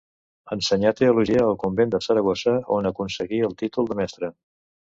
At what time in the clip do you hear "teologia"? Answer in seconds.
1.01-1.43